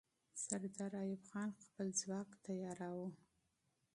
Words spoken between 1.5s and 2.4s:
خپل ځواک